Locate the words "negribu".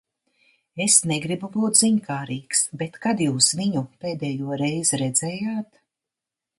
1.11-1.49